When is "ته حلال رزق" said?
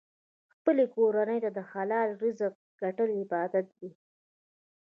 1.55-2.53